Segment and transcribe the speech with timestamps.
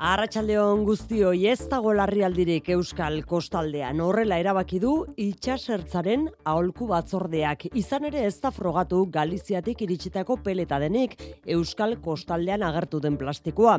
[0.00, 7.66] Arratxaldeon guztioi ez dago larrialdirik Euskal Kostaldean horrela erabaki du itxasertzaren aholku batzordeak.
[7.76, 13.74] Izan ere ez da frogatu Galiziatik iritsitako peleta denik Euskal Kostaldean agertu den plastikoa.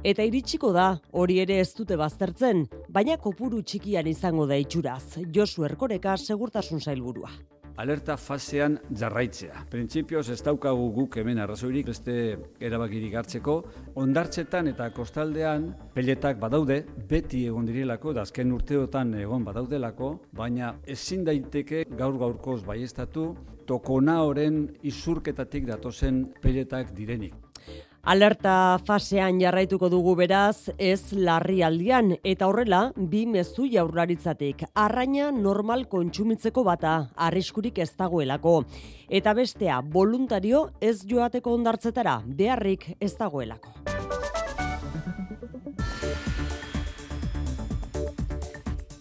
[0.00, 5.18] Eta iritsiko da, hori ere ez dute baztertzen, baina kopuru txikian izango da itxuraz.
[5.28, 7.34] Josu Erkoreka segurtasun zailburua
[7.76, 9.64] alerta fasean jarraitzea.
[9.70, 12.16] Printzipioz ez daukagu guk hemen arrazoirik beste
[12.60, 13.56] erabakirik hartzeko,
[14.02, 21.24] ondartzetan eta kostaldean peletak badaude, beti egon direlako, da azken urteotan egon badaudelako, baina ezin
[21.24, 23.30] daiteke gaur gaurkoz baiestatu
[23.66, 27.45] tokona horren izurketatik datozen peletak direnik.
[28.06, 34.62] Alerta fasean jarraituko dugu beraz, ez larrialdian eta horrela bi mezu jaurlaritzatik.
[34.78, 38.60] Arraina normal kontsumitzeko bata, arriskurik ez dagoelako.
[39.10, 43.95] Eta bestea, voluntario ez joateko ondartzetara, beharrik ez dagoelako.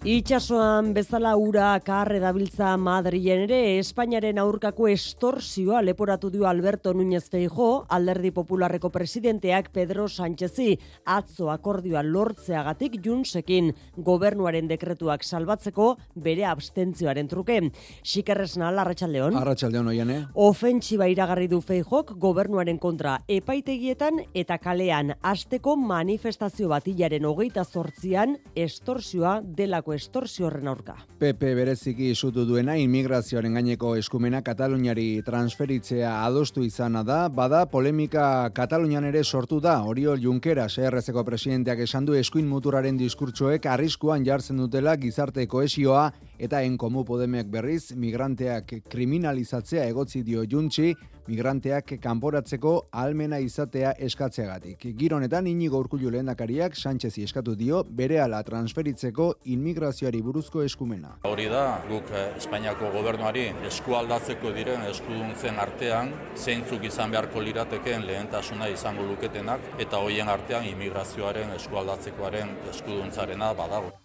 [0.06, 7.88] Itxasoan bezala ura karre dabiltza Madrilen ere Espainiaren aurkako estorsioa leporatu dio Alberto Núñez Feijo,
[7.89, 10.75] alderdi popularreko presidenteak Pedro Sánchezi
[11.09, 17.58] atzo akordioa lortzeagatik junsekin gobernuaren dekretuak salbatzeko bere abstentzioaren truke.
[18.06, 19.40] Xikerresna, Arratxaldeon.
[19.42, 20.19] Arratxaldeon, oiane.
[20.36, 29.40] Ofentsiba iragarri du Feijok gobernuaren kontra epaitegietan eta kalean asteko manifestazio batilaren hogeita zortzian estorsioa
[29.42, 30.95] delako estorsi horren aurka.
[31.19, 39.07] PP bereziki isutu duena inmigrazioaren gaineko eskumena Kataluniari transferitzea adostu izana da, bada polemika Katalunian
[39.09, 44.95] ere sortu da, Oriol Junquera, CRZ-ko presidenteak esan du eskuin muturaren diskurtsoek arriskuan jartzen dutela
[45.01, 50.94] gizarte koesioa eta enkomu podemek berriz migranteak kriminalizatzea egotzi dio juntxi,
[51.28, 54.85] migranteak kanporatzeko almena izatea eskatzeagatik.
[55.00, 61.16] Gironetan inigo urkullu lehendakariak Sánchezi eskatu dio berehala transferitzeko inmigrazioari buruzko eskumena.
[61.29, 68.69] Hori da, guk eh, Espainiako gobernuari eskualdatzeko diren eskuduntzen artean zeintzuk izan beharko liratekeen lehentasuna
[68.73, 74.04] izango luketenak eta hoien artean immigrazioaren eskualdatzekoaren eskuduntzarena badago.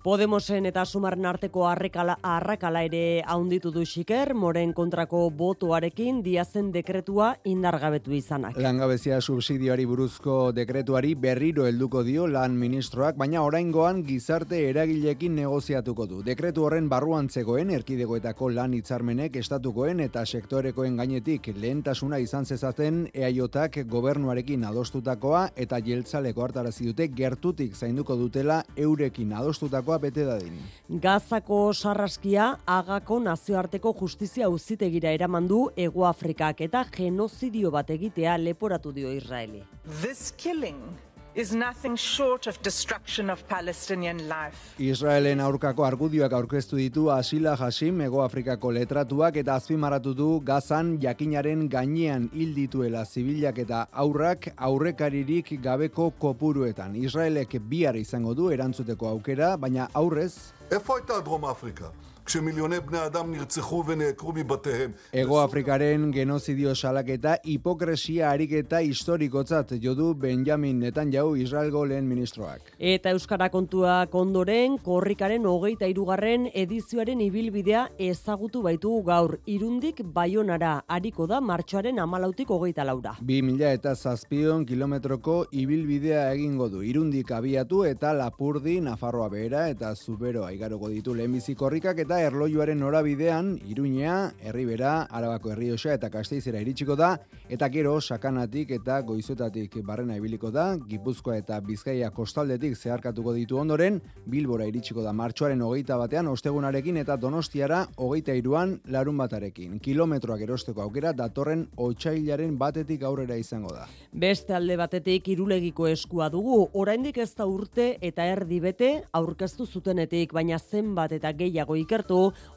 [0.00, 7.34] Podemosen eta sumaren arteko arrekala, arrakala ere haunditu du xiker, moren kontrako botoarekin diazen dekretua
[7.44, 8.56] indargabetu izanak.
[8.56, 16.22] Langabezia subsidioari buruzko dekretuari berriro helduko dio lan ministroak, baina oraingoan gizarte eragilekin negoziatuko du.
[16.24, 23.82] Dekretu horren barruan zegoen erkidegoetako lan hitzarmenek estatukoen eta sektorekoen gainetik lehentasuna izan zezaten eaiotak
[23.84, 30.58] gobernuarekin adostutakoa eta jeltzaleko hartarazi dute gertutik zainduko dutela eurekin adostutako Gazakoa bete dadin.
[31.02, 38.92] Gazako sarraskia agako nazioarteko justizia uzitegira eraman du Ego Afrikak eta genozidio bat egitea leporatu
[38.92, 39.62] dio Israeli.
[40.02, 44.74] This killing is nothing short of destruction of Palestinian life.
[44.78, 51.68] Israelen aurkako argudioak aurkeztu ditu Asila Hashim Ego Afrikako letratuak eta azpimarratu du Gazan jakinaren
[51.68, 56.96] gainean hil dituela zibilak eta aurrak aurrekaririk gabeko kopuruetan.
[56.96, 60.52] Israelek bihar izango du erantzuteko aukera, baina aurrez...
[60.70, 61.92] Efo eta Drom Afrika?
[62.29, 64.91] כשמיליוני בני אדם נרצחו ונעקרו מבתיהם.
[65.13, 72.61] Ego Afrikaren genozidio salaketa hipokresia ariketa historikotzat jodu Benjamin Netanyahu Israelgo lehen ministroak.
[72.79, 79.37] Eta Euskara kontua kondoren, korrikaren hogeita irugarren edizioaren ibilbidea ezagutu baitu gaur.
[79.45, 83.15] Irundik baionara ariko da martxoaren amalautik hogeita laura.
[83.21, 86.81] Bi mila eta zazpion kilometroko ibilbidea egingo du.
[86.81, 93.54] Irundik abiatu eta Lapurdi, Nafarroa behera eta Zuberoa igaroko ditu lehenbizi korrikak eta erlojuaren norabidean,
[93.66, 97.14] Iruñea, Herribera, Arabako Herrioxa eta Kasteizera iritsiko da,
[97.48, 104.00] eta gero sakanatik eta goizotatik barrena ibiliko da, Gipuzkoa eta Bizkaia kostaldetik zeharkatuko ditu ondoren,
[104.26, 109.78] Bilbora iritsiko da martxoaren hogeita batean, ostegunarekin eta donostiara hogeita iruan larun batarekin.
[109.80, 113.86] Kilometroak erosteko aukera datorren otxailaren batetik aurrera izango da.
[114.12, 120.32] Beste alde batetik irulegiko eskua dugu, oraindik ez da urte eta erdi bete aurkeztu zutenetik,
[120.36, 122.09] baina zenbat eta gehiago ikertu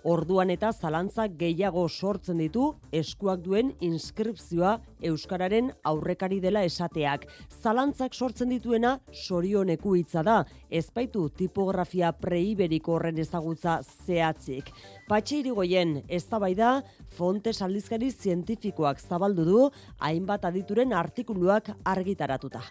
[0.04, 4.78] orduan eta zalantza gehiago sortzen ditu eskuak duen inskripzioa
[5.10, 7.28] euskararen aurrekari dela esateak.
[7.62, 10.38] Zalantzak sortzen dituena sorioneku hitza da,
[10.70, 14.72] ezpaitu tipografia preiberiko horren ezagutza zehatzik.
[15.10, 16.84] Patxe irigoien, ez da
[17.18, 19.70] fontes aldizkari zientifikoak zabaldu du,
[20.00, 22.62] hainbat adituren artikuluak argitaratuta.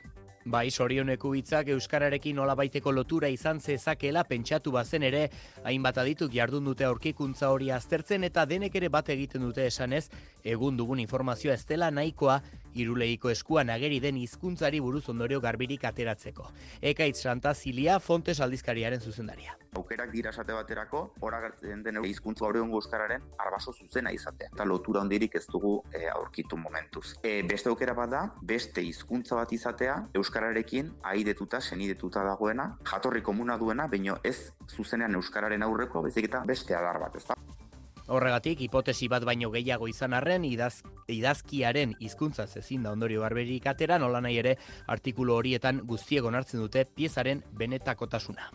[0.44, 5.28] Bai, sorioneko hitzak euskararekin baiteko lotura izan zezakela pentsatu bazen ere,
[5.62, 10.08] hainbat adituk jardun dute aurkikuntza hori aztertzen eta denek ere bat egiten dute esanez,
[10.42, 12.40] egun dugun informazioa ez dela nahikoa
[12.74, 16.50] iruleiko eskuan ageri den hizkuntzari buruz ondorio garbirik ateratzeko.
[16.80, 19.56] Ekaitz Santa Zilia Fontes aldizkariaren zuzendaria.
[19.76, 24.50] Aukerak dira esate baterako, ora gertzen den hizkuntza hori euskararen arbaso zuzena izatea.
[24.52, 27.14] Eta lotura hondirik ez dugu e, aurkitu momentuz.
[27.22, 33.56] E, beste aukera bat da, beste hizkuntza bat izatea, euskararekin aidetuta, senidetuta dagoena, jatorri komuna
[33.56, 37.61] duena, baino ez zuzenean euskararen aurreko, bezik eta beste adar bat, ez da?
[38.08, 43.98] Horregatik, hipotesi bat baino gehiago izan arren, idaz, idazkiaren hizkuntza ezin da ondorio barberik atera,
[43.98, 44.56] nola nahi ere
[44.86, 48.50] artikulu horietan guztiegon hartzen dute piezaren benetakotasuna.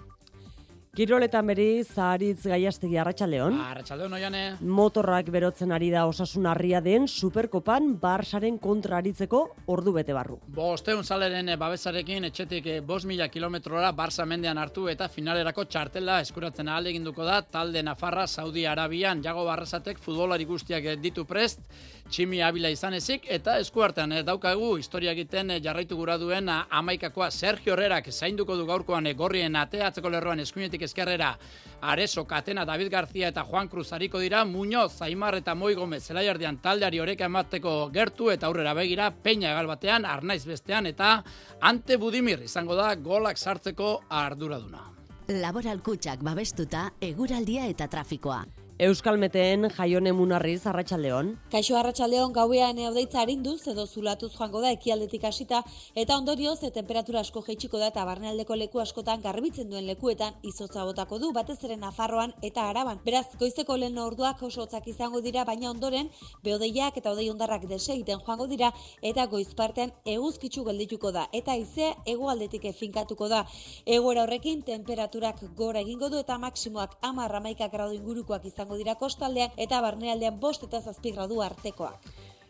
[0.98, 3.60] Kiroletan beri, zaharitz gaiastegi arratxaldeon.
[3.62, 4.40] Arratxaldeon, oiane.
[4.66, 10.40] Motorrak berotzen ari da osasun harria den Superkopan Barsaren kontra aritzeko ordu bete barru.
[10.56, 16.74] Bosteun saleren babesarekin etxetik eh, bos mila kilometrora Barsa mendean hartu eta finalerako txartela eskuratzen
[16.74, 19.22] ahal eginduko da talde Nafarra Saudi Arabian.
[19.22, 21.62] Jago Barrasatek futbolari guztiak ditu prest,
[22.10, 27.30] tximi abila izan ezik eta eskuartean eh, daukagu historia egiten eh, jarraitu gura duen amaikakoa
[27.30, 31.36] Sergio Herrerak zainduko du gaurkoan gorrien ateatzeko lerroan eskuinetik eskerrera
[31.82, 36.58] Areso, Katena, David García eta Juan Cruz hariko dira, Muñoz, Zaimar eta Moi Gomez zelaiardian
[36.58, 41.24] taldeari horeka emateko gertu eta aurrera begira, Peña egal batean, Arnaiz bestean eta
[41.62, 44.88] Ante Budimir izango da golak sartzeko arduraduna.
[45.28, 48.46] Laboral kutsak babestuta, eguraldia eta trafikoa.
[48.78, 51.32] Euskalmeteen jaione munarriz arratsaldeon.
[51.50, 55.64] Kaixo arratsaldeon gauean eodeitza arinduz edo zulatuz joango da ekialdetik hasita
[55.98, 60.84] eta ondorioz e temperatura asko jaitsiko da eta barnealdeko leku askotan garbitzen duen lekuetan izotza
[60.86, 63.02] botako du batez ere Nafarroan eta Araban.
[63.06, 66.14] Beraz, goizeko lehen orduak oso hotzak izango dira baina ondoren
[66.44, 68.72] beodeiak eta odei hondarrak desegiten joango dira
[69.02, 73.42] eta goizpartean eguzkitzu geldituko da eta haizea hegoaldetik finkatuko da.
[73.88, 79.52] Egoera horrekin temperaturak gora egingo du eta maksimoak 10 gradu ingurukoak izango izango dira kostaldean
[79.56, 82.00] eta barnealdean bost eta zazpi gradu artekoak.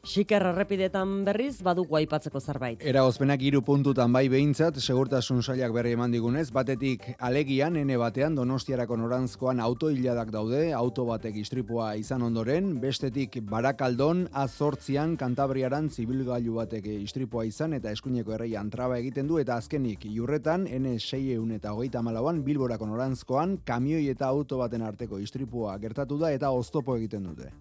[0.07, 2.83] Xiker errepidetan berriz badugu aipatzeko zerbait.
[2.91, 8.37] Era ozpenak iru puntutan bai behintzat, segurtasun sailak berri eman digunez, batetik alegian, ene batean,
[8.39, 16.87] donostiarako norantzkoan autoiladak daude, auto batek istripua izan ondoren, bestetik barakaldon, azortzian, kantabriaran, zibilgailu batek
[16.95, 21.99] istripua izan, eta eskuineko erreian traba egiten du, eta azkenik, jurretan, ene seieun eta hogeita
[22.01, 27.51] malauan, bilborako norantzkoan, kamioi eta auto baten arteko istripua gertatu da, eta oztopo egiten dute.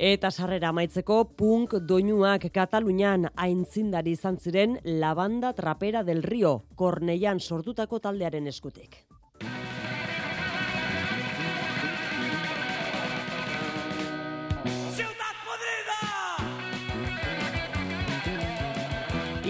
[0.00, 8.00] Eta sarrera amaitzeko punk doinuak Katalunian aintzindari izan ziren Labanda Trapera del Rio, Korneian sortutako
[8.00, 8.96] taldearen eskutik.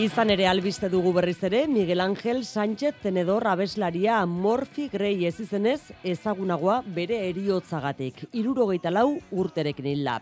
[0.00, 5.92] Izan ere albiste dugu berriz ere, Miguel Ángel Sánchez tenedor abeslaria Morfi Grey ez izenez
[6.02, 8.22] ezagunagoa bere eriotzagatik.
[8.32, 10.14] Irurogeita lau urterekin hilla.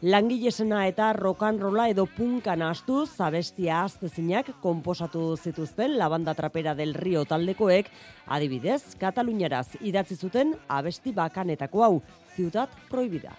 [0.00, 7.90] Langilesena eta rokanrola edo punkan astu zabestia aztezinak komposatu zituzten labanda trapera del rio taldekoek,
[8.26, 11.98] adibidez, Kataluniaraz idatzi zuten abesti bakanetako hau,
[12.38, 13.36] ziutat proibida.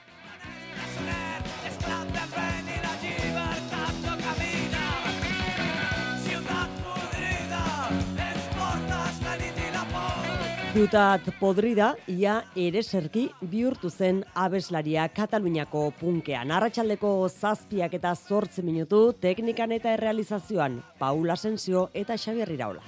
[10.77, 16.53] Ciutat podrida, ia ere serki bihurtu zen abeslaria Kataluniako punkean.
[16.53, 20.77] Arratxaldeko zazpiak eta zortzi minutu teknikan eta errealizazioan.
[21.01, 22.85] Paula Sensio eta Xabier Iraola.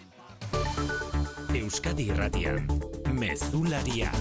[1.64, 2.68] Euskadi Irratian,
[3.10, 4.14] Mezularia,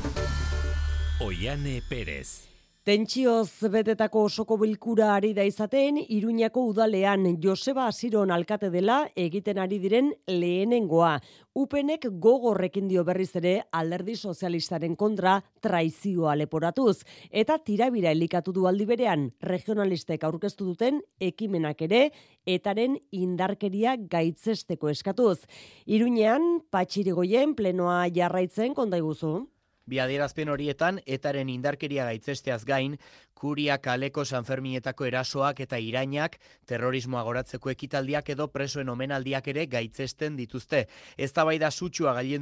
[1.20, 2.47] Oiane Perez.
[2.88, 9.76] Tentsioz betetako osoko bilkura ari da izaten, Iruñako udalean Joseba Asiron alkate dela egiten ari
[9.82, 11.18] diren lehenengoa.
[11.52, 17.02] Upenek gogorrekin dio berriz ere alderdi sozialistaren kontra traizioa leporatuz.
[17.28, 22.02] Eta tirabira elikatu du aldi berean, regionalistek aurkeztu duten ekimenak ere,
[22.46, 25.42] etaren indarkeria gaitzesteko eskatuz.
[25.84, 29.36] Iruñean, patxirigoien plenoa jarraitzen kondaiguzu.
[29.88, 32.98] Bi adierazpen horietan, etaren indarkeria gaitzesteaz gain,
[33.38, 36.36] kuria kaleko sanfermietako erasoak eta irainak,
[36.68, 40.84] terrorismoa goratzeko ekitaldiak edo presoen omenaldiak ere gaitzesten dituzte.
[41.16, 41.70] Ez da bai da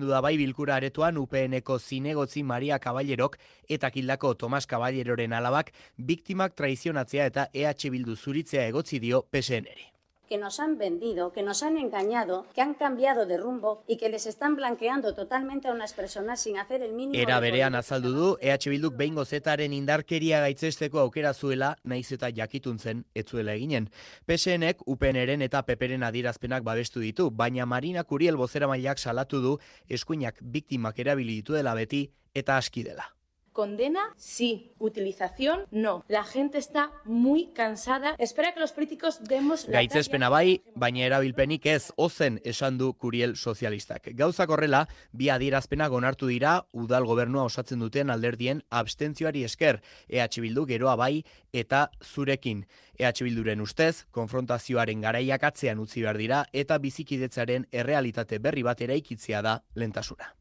[0.09, 3.37] da bai bilkura aretoan UPNeko zinegotzi Maria Kaballerok
[3.69, 9.96] eta kildako Tomas Kaballeroren alabak biktimak traizionatzea eta EH Bildu zuritzea egotzi dio PSN-eri.
[10.29, 14.09] Que nos han vendido, que nos han engañado, que han cambiado de rumbo y que
[14.09, 18.37] les están blanqueando totalmente a unas personas sin hacer el mínimo Era berean azaldu du
[18.41, 23.91] EH Bilduk behin gozetaren indarkeria gaitzesteko aukera zuela, naiz eta jakitun zen ez zuela eginen.
[24.27, 30.99] PSNek UPNren eta PPren adierazpenak babestu ditu, baina Marina Kuriel bozeramaileak salatu du eskuinak biktimak
[30.99, 33.16] erabili ditu dela beti eta aski dela.
[33.57, 34.71] Condena, sí.
[34.79, 36.05] Utilización, no.
[36.09, 38.15] La gente está muy cansada.
[38.19, 44.11] Espera que los políticos demos Gaitzespena bai, baina erabilpenik ez ozen esan du Kuriel sozialistak.
[44.13, 49.81] Gauzak horrela, bi adierazpenak onartu dira udal gobernua osatzen duten alderdien abstentzioari esker,
[50.13, 52.67] EH Bildu geroa bai eta zurekin.
[53.01, 59.41] EH Bilduren ustez, konfrontazioaren garaiak atzean utzi behar dira eta bizikidetzaren errealitate berri bat eraikitzea
[59.41, 60.37] da lentasuna.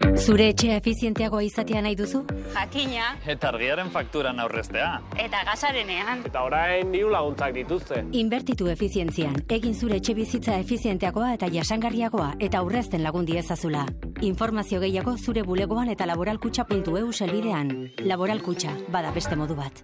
[0.00, 2.20] Zure etxea efizienteagoa izatea nahi duzu?
[2.54, 5.00] Jakina, Eta argiaren fakturan aurreztea.
[5.24, 6.22] eta gasarenean.
[6.26, 8.02] Eta orain diru laguntzak dituzte.
[8.12, 13.86] Inbertitu efizientzian, egin zure etxe bizitza efizienteagoa eta jasangarriagoa eta aurrezten lagundi ezazula.
[14.20, 17.90] Informazio gehiago zure bulegoan eta laboralkutxa.eu selbidean.
[18.04, 19.82] Laboralkutxa, bada beste modu bat.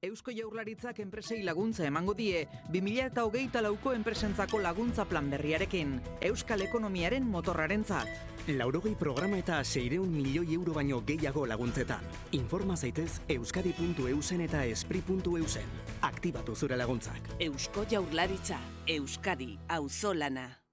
[0.00, 5.96] Eusko Jaurlaritzak enpresei laguntza emango die 2000 eta hogeita lauko enpresentzako laguntza plan berriarekin.
[6.28, 8.06] Euskal ekonomiaren motorrarentzat.
[8.46, 12.06] Laurogei programa eta seireun milioi euro baino gehiago laguntzetan.
[12.38, 15.76] Informa zaitez euskadi.eusen eta espri.eusen.
[16.12, 17.34] Aktibatu zure laguntzak.
[17.50, 20.67] Eusko Jaurlaritza, Euskadi, auzolana.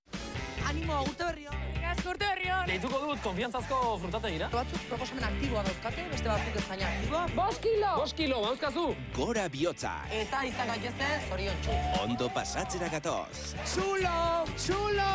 [0.66, 1.62] Animo, urte berri hon!
[2.06, 2.68] Urte berri hon!
[2.70, 4.50] Deituko dut konfiantzazko frutategira.
[4.54, 7.24] Batzuk proposamen aktiboa dauzkate, beste batzuk ez baina aktiboa.
[7.38, 7.92] Bost kilo!
[8.02, 8.86] Bost kilo, bauzkazu!
[9.16, 9.94] Gora bihotza.
[10.14, 11.80] Eta izan gaitezte, zorion txu.
[12.04, 13.56] Ondo pasatzera gatoz.
[13.66, 14.46] Zulo!
[14.58, 15.12] Zulo!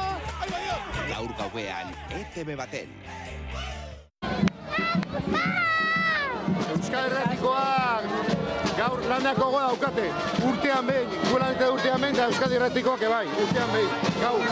[1.11, 2.99] Gaur gauean, ETV baten.
[6.71, 8.40] Euskal Herratikoak
[8.81, 10.07] gaur lanako goa daukate.
[10.49, 13.91] Urtean behin, gulan eta urtean behin, eta Euskal Herratikoak ebai, urtean behin,
[14.23, 14.47] gaur.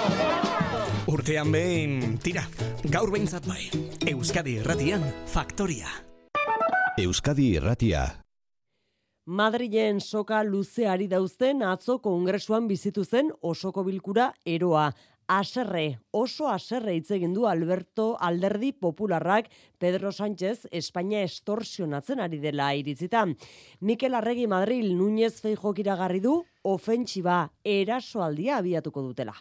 [1.08, 2.44] Urtean behin, tira,
[2.92, 3.70] gaur behintzat bai.
[4.12, 5.88] Euskadi Erratian, Faktoria.
[7.00, 8.04] Euskadi Irratia.
[9.28, 14.90] Madrilen soka luzeari dauzten atzo kongresuan bizitu zen osoko bilkura eroa.
[15.28, 22.70] Aserre, oso aserre hitz egin du Alberto Alderdi Popularrak Pedro Sánchez Espainia estorsionatzen ari dela
[22.72, 23.26] iritzita.
[23.84, 26.32] Mikel Arregi Madril Núñez Feijok iragarri du
[26.64, 27.42] ofentsiba
[27.76, 29.36] erasoaldia abiatuko dutela.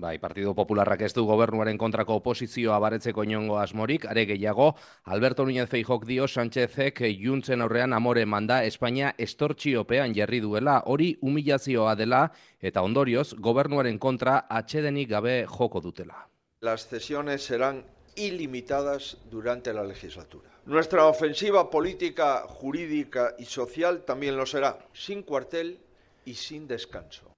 [0.00, 4.70] Bai, Partido Popularrak ez du gobernuaren kontrako oposizioa baretzeko inongo asmorik, are gehiago,
[5.04, 11.94] Alberto Núñez Feijok dio Sánchezek juntzen aurrean amore manda Espainia estortxiopean jarri duela, hori humilazioa
[12.00, 12.22] dela,
[12.60, 16.26] eta ondorioz, gobernuaren kontra atxedenik gabe joko dutela.
[16.62, 17.84] Las cesiones serán
[18.16, 20.48] ilimitadas durante la legislatura.
[20.64, 25.78] Nuestra ofensiva política, jurídica y social también lo será, sin cuartel
[26.24, 27.30] y sin descanso.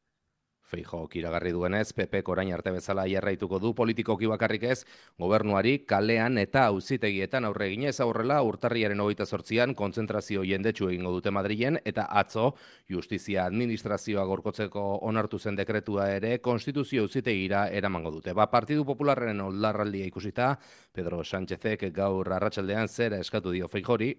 [0.73, 4.79] Feijok iragarri duenez, PP orain arte bezala jarraituko du politikoki bakarrik ez,
[5.21, 11.77] gobernuari kalean eta auzitegietan aurre eginez aurrela urtarriaren hogeita sortzian kontzentrazio jendetsu egingo dute Madrilen
[11.85, 12.55] eta atzo
[12.89, 18.33] justizia administrazioa gorkotzeko onartu zen dekretua ere konstituzio auzitegira eramango dute.
[18.33, 20.55] Ba, Partidu Popularren oldarraldia ikusita,
[20.93, 24.15] Pedro Sánchezek gaur arratsaldean zera eskatu dio Feijori,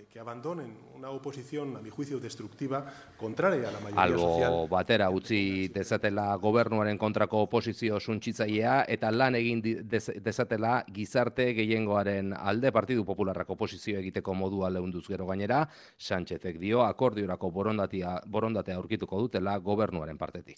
[0.00, 2.86] que, que abandonen una oposición, a mi juicio, destructiva,
[3.18, 4.52] contraria a la mayoría social.
[4.52, 12.32] Albo batera utzi dezatela gobernuaren kontrako oposizio suntsitzailea eta lan egin dez- dezatela gizarte gehiengoaren
[12.32, 19.20] alde Partidu Popularrak oposizio egiteko modua leunduz gero gainera, Sánchezek dio akordiorako borondatia, borondatea aurkituko
[19.20, 20.56] dutela gobernuaren partetik.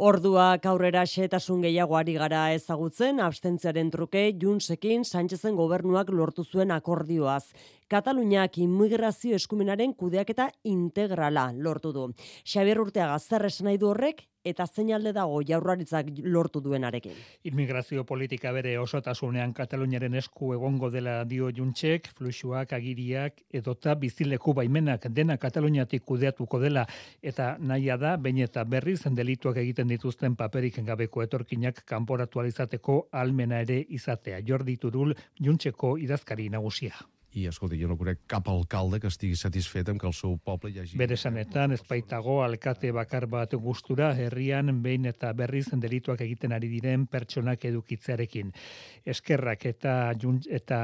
[0.00, 7.52] Orduak aurrera xetasun gehiago ari gara ezagutzen, abstentziaren truke Junsekin Sánchezen gobernuak lortu zuen akordioaz.
[7.90, 12.04] Kataluniak immigrazio eskumenaren kudeaketa integrala lortu du.
[12.46, 17.18] Xabier Urteaga zer esan nahi du horrek eta zein alde dago jaurlaritzak lortu duenarekin.
[17.50, 25.10] Immigrazio politika bere osotasunean Kataluniaren esku egongo dela dio Juntsek, fluxuak, agiriak edota bizileku baimenak
[25.10, 26.86] dena Kataluniatik kudeatuko dela
[27.20, 33.08] eta nahia da behin eta berriz delituak egiten dituzten paperik gabeko etorkinak kanporatu ahal izateko
[33.10, 34.44] almena ere izatea.
[34.46, 36.94] Jordi Turul Juntseko idazkari nagusia.
[37.38, 40.72] I escolti, jo no conec cap alcalde que estigui satisfet amb que el seu poble
[40.72, 40.98] hi hagi...
[40.98, 46.68] Bere esanetan, ez baitago alkate bakar bat gustura herrian behin eta berriz delituak egiten ari
[46.72, 48.50] diren pertsonak edukitzearekin.
[49.06, 50.80] Eskerrak eta jun, eta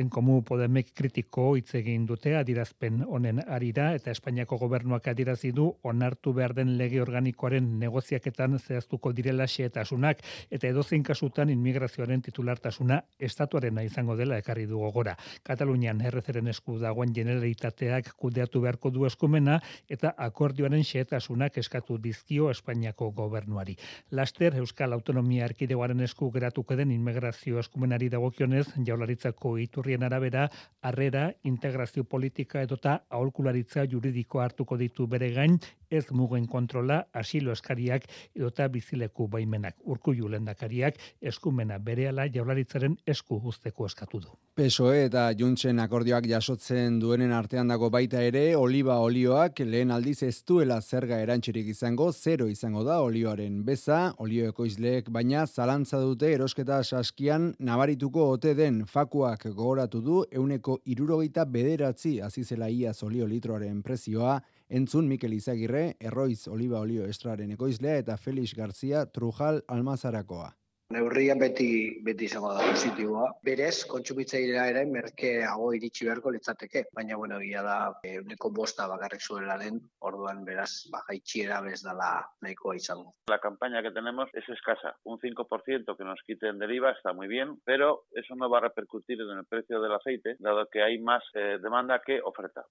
[0.00, 6.32] enkomu podemek kritiko hitz egin dute adirazpen honen arira eta Espainiako gobernuak adirazi du onartu
[6.32, 14.16] behar den lege organikoaren negoziaketan zehaztuko direla xehetasunak eta edozein kasutan inmigrazioaren titulartasuna estatuarena izango
[14.16, 15.16] dela ekarri du gogora.
[15.42, 19.56] Katalunia Espainian errezeren esku dagoen generalitateak kudeatu beharko du eskumena
[19.90, 23.74] eta akordioaren xehetasunak eskatu dizkio Espainiako gobernuari.
[24.12, 30.48] Laster Euskal Autonomia Erkidegoaren esku geratuko den inmigrazio eskumenari dagokionez, jaularitzako iturrien arabera,
[30.82, 35.58] harrera, integrazio politika edota aholkularitza juridiko hartuko ditu bere gain,
[35.92, 39.76] ez mugen kontrola, asilo eskariak edota bizileku baimenak.
[39.84, 44.32] Urkullu lendakariak eskumena berehala jaularitzaren esku guzteko eskatu du.
[44.56, 50.42] PSOE eta Juntzen akordioak jasotzen duenen artean dago baita ere, oliba olioak lehen aldiz ez
[50.48, 56.82] duela zerga erantxirik izango, zero izango da olioaren beza, olio ekoizleek, baina zalantza dute erosketa
[56.82, 64.40] saskian nabarituko ote den fakuak gogoratu du euneko irurogeita bederatzi azizela iaz olio litroaren prezioa,
[64.68, 70.52] entzun Mikel Izagirre, Erroiz Oliba Olio Estraren ekoizlea eta Felix Garzia Trujal Almazarakoa.
[70.92, 71.66] Neurria beti
[72.04, 73.28] beti izango da positiboa.
[73.46, 77.76] Berez, kontsumitzailea ere merkeago iritsi beharko litzateke, baina bueno, egia da
[78.20, 79.80] uneko bosta bakarrik zuela den,
[80.10, 82.10] orduan beraz, ba jaitxiera bez dala
[82.44, 83.14] nahikoa izango.
[83.32, 87.28] La campaña que tenemos es escasa, un 5% que nos quiten del IVA está muy
[87.28, 90.98] bien, pero eso no va a repercutir en el precio del aceite, dado que hay
[90.98, 92.66] más eh, demanda que oferta.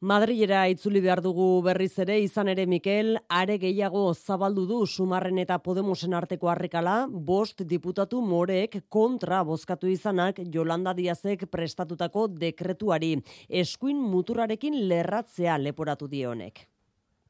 [0.00, 5.56] Madrilera itzuli behar dugu berriz ere, izan ere Mikel, are gehiago zabaldu du Sumarren eta
[5.58, 13.16] Podemosen arteko harrikala, bost diputatu moreek kontra bozkatu izanak Jolanda Diazek prestatutako dekretuari.
[13.48, 16.68] Eskuin muturarekin lerratzea leporatu dionek.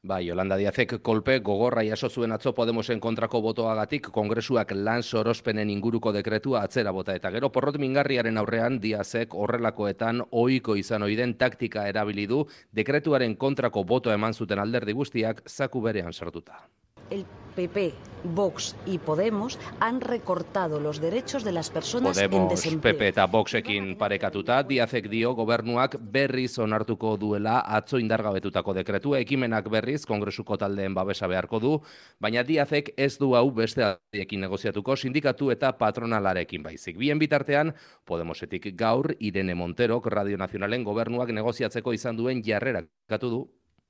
[0.01, 6.13] Bai, Yolanda Diazek kolpe gogorra jaso zuen atzo Podemosen kontrako botoagatik kongresuak lan sorospenen inguruko
[6.15, 12.27] dekretua atzera bota eta gero porrot mingarriaren aurrean Diazek horrelakoetan ohiko izan oiden taktika erabili
[12.31, 16.63] du dekretuaren kontrako boto eman zuten alderdi guztiak zaku berean sartuta.
[17.09, 17.25] El
[17.55, 22.93] PP, Vox y Podemos han recortado los derechos de las personas en Podemos, desempleo.
[22.93, 30.05] PP eta Voxekin parekatuta, Diazek dio gobernuak berriz onartuko duela atzo indargabetutako dekretua, ekimenak berriz
[30.05, 31.73] kongresuko taldeen babesa beharko du,
[32.19, 36.97] baina Diazek ez du hau beste aldiekin negoziatuko sindikatu eta patronalarekin baizik.
[36.97, 37.73] Bien bitartean,
[38.05, 43.39] Podemosetik gaur, Irene Monterok Radio Nazionalen gobernuak negoziatzeko izan duen jarrera katu du,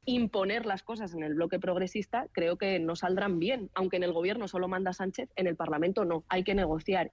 [0.05, 3.69] imponer las cosas en el bloque progresista, creo que no saldrán bien.
[3.73, 6.23] Aunque en el gobierno solo manda Sánchez, en el Parlamento no.
[6.29, 7.11] Hay que negociar.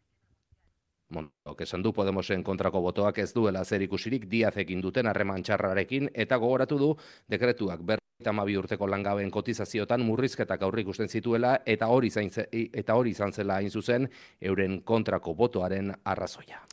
[1.08, 6.36] Montok esan du Podemosen kontrako botoak ez duela zer ikusirik Diazekin duten harreman txarrarekin eta
[6.42, 6.88] gogoratu du
[7.30, 13.14] dekretuak berrita mabi urteko langabeen kotizaziotan murrizketak aurri ikusten zituela eta hori, zain, eta hori
[13.14, 16.66] izan zela hain zuzen euren kontrako botoaren arrazoia.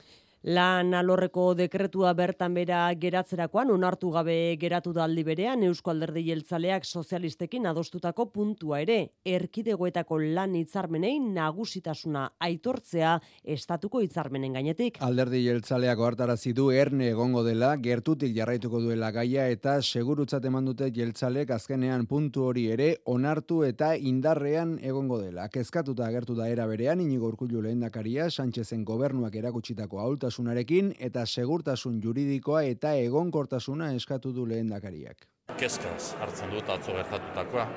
[0.43, 6.83] Lan alorreko dekretua bertan bera geratzerakoan onartu gabe geratu da aldi berean Eusko Alderdi Jeltzaleak
[6.83, 13.13] sozialistekin adostutako puntua ere erkidegoetako lan hitzarmenei nagusitasuna aitortzea
[13.55, 14.99] estatuko hitzarmenen gainetik.
[14.99, 20.91] Alderdi Jeltzaleak ohartarazi du erne egongo dela, gertutik jarraituko duela gaia eta segurutzat eman dute
[20.91, 25.47] Jeltzalek azkenean puntu hori ere onartu eta indarrean egongo dela.
[25.47, 32.01] Kezkatuta agertu da era berean Inigo Urkullu lehendakaria Sánchezen gobernuak erakutsitako aulta segurtasunarekin eta segurtasun
[32.01, 35.27] juridikoa eta egonkortasuna eskatu du lehendakariak.
[35.57, 37.67] Kezkaz hartzen dut atzo gertatutakoa,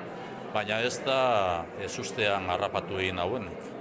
[0.55, 3.73] baina ez da ez ustean harrapatu egin hauenik.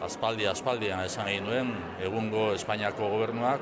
[0.00, 3.60] Aspaldi, aspaldian esan egin nuen, egungo Espainiako gobernuak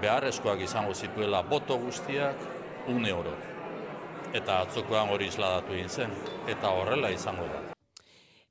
[0.00, 2.36] beharrezkoak izango zituela boto guztiak
[2.88, 3.34] une oro.
[4.34, 6.10] Eta atzokoan hori isladatu egin zen,
[6.48, 7.63] eta horrela izango da.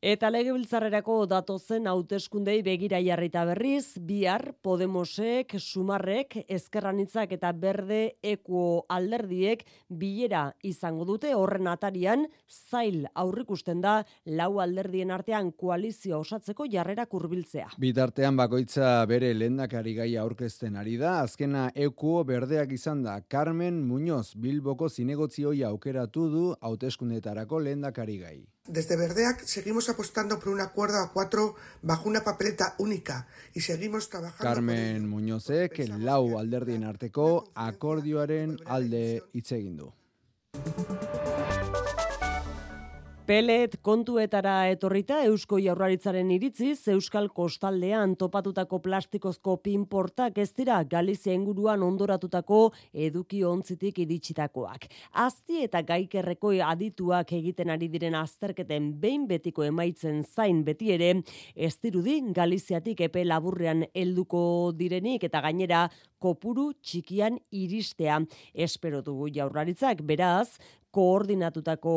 [0.03, 9.61] Eta legebiltzarrerako datozen hauteskundei begira jarrita berriz, bihar Podemosek, Sumarrek, Ezkerranitzak eta Berde Eko alderdiek
[9.87, 13.93] bilera izango dute horren atarian zail aurrikusten da
[14.25, 17.69] lau alderdien artean koalizio osatzeko jarrerak hurbiltzea.
[17.79, 24.35] Bitartean bakoitza bere lehendakari gaia aurkezten ari da, azkena Eko Berdeak izan da Carmen Muñoz
[24.35, 28.41] Bilboko zinegotzioi aukeratu du hauteskundetarako lehendakari gai.
[28.67, 34.09] Desde Verdeac seguimos apostando por un acuerdo a cuatro bajo una papeleta única y seguimos
[34.09, 34.43] trabajando.
[34.43, 39.91] Carmen Muñozek lau alderdien arteko akordioaren alde hitz egin du.
[43.23, 51.85] Pelet kontuetara etorrita Eusko Jaurlaritzaren iritziz Euskal Kostaldean topatutako plastikozko pinportak ez dira Galizia inguruan
[51.87, 52.59] ondoratutako
[52.91, 54.89] eduki ontzitik iritsitakoak.
[55.23, 61.13] Azti eta gaikerreko adituak egiten ari diren azterketen behin betiko emaitzen zain beti ere,
[61.55, 65.87] ez dirudi Galiziatik epe laburrean helduko direnik eta gainera
[66.19, 68.19] kopuru txikian iristea.
[68.53, 70.59] Espero dugu Jaurlaritzak beraz,
[70.93, 71.93] koordinatutako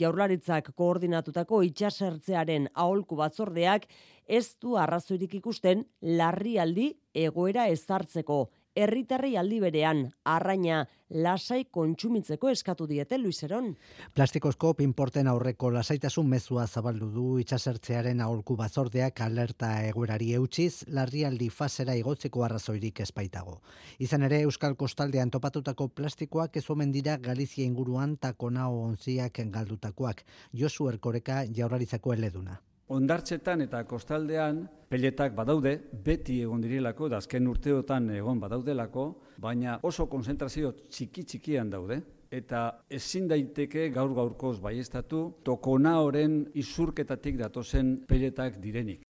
[0.00, 3.86] jaurlaritzak koordinatutako itxasertzearen aholku batzordeak
[4.26, 5.84] ez du arrazoirik ikusten
[6.18, 6.90] larrialdi
[7.26, 8.40] egoera ezartzeko
[8.76, 13.72] herritarrei aldi berean arraina lasai kontsumitzeko eskatu diete Luiseron.
[14.14, 21.98] Plastikozko pinporten aurreko lasaitasun mezua zabaldu du itsasertzearen aholku bazordeak alerta egoerari eutxiz larrialdi fasera
[21.98, 23.60] igotzeko arrazoirik espaitago.
[23.98, 30.24] Izan ere Euskal Kostaldean topatutako plastikoak ez omen dira Galizia inguruan takonao onziak galdutakoak.
[30.52, 32.60] Josu Erkoreka jaurlaritzako eleduna.
[32.90, 39.04] Ondartzetan eta kostaldean peletak badaude, beti egon direlako, da azken urteotan egon badaudelako,
[39.38, 42.00] baina oso konzentrazio txiki txikian daude,
[42.30, 49.06] eta ezin daiteke gaur gaurkoz baiestatu tokonaoren izurketatik datozen peletak direnik.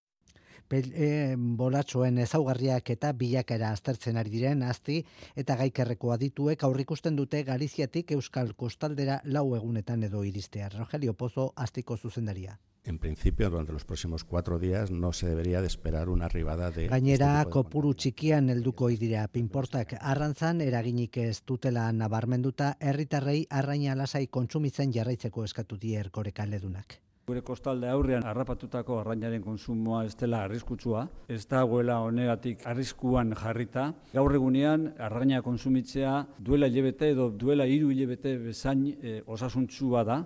[0.71, 5.01] E, bolatxoen ezaugarriak eta bilakera aztertzen ari diren azti
[5.35, 10.69] eta gaikerreko adituek aurrikusten dute Galiziatik Euskal Kostaldera lau egunetan edo iristea.
[10.69, 12.57] Rogelio Pozo astiko zuzendaria.
[12.83, 16.87] En principio, durante los próximos cuatro días no se debería de esperar una arribada de...
[16.87, 24.25] Gainera, este kopuru txikian helduko idira pinportak arrantzan eraginik ez dutela nabarmenduta herritarrei arraina lasai
[24.27, 26.97] kontsumitzen jarraitzeko eskatu die erkoreka ledunak.
[27.31, 33.85] Gure kostalde aurrean harrapatutako arrainaren konsumoa ez dela arriskutsua, ez dagoela honegatik arriskuan jarrita.
[34.11, 36.17] Gaur egunean arraina konsumitzea
[36.49, 40.17] duela hilebete edo duela hiru hilebete bezain e, osasuntsua da.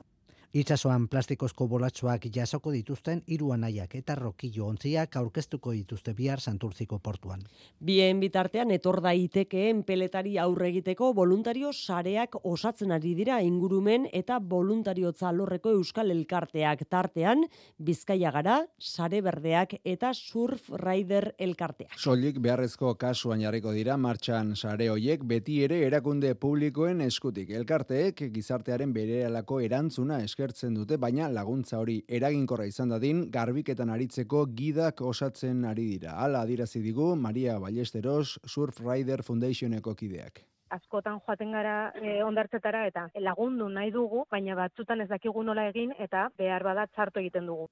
[0.55, 7.41] Itxasoan plastikozko bolatxoak jasoko dituzten hiru anaiak eta rokillo ontziak aurkeztuko dituzte bihar santurtziko portuan.
[7.83, 15.11] Bien bitartean etor daitekeen peletari aurre egiteko voluntario sareak osatzen ari dira ingurumen eta voluntario
[15.33, 17.43] lorreko euskal elkarteak tartean
[17.77, 21.99] Bizkaia gara, sare berdeak eta surf rider elkarteak.
[21.99, 28.93] Soilik beharrezko kasuan jarriko dira martxan sare hoiek beti ere erakunde publikoen eskutik elkarteek gizartearen
[28.93, 35.65] berehalako erantzuna esker eskertzen dute, baina laguntza hori eraginkorra izan dadin, garbiketan aritzeko gidak osatzen
[35.65, 36.17] ari dira.
[36.21, 43.05] Hala adirazi digu Maria Ballesteros Surf Rider Foundationeko kideak askotan joaten gara e, ondartzetara eta
[43.21, 47.69] lagundu nahi dugu, baina batzutan ez dakigu nola egin eta behar bada txarto egiten dugu.